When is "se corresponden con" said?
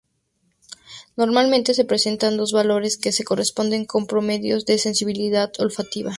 3.11-4.07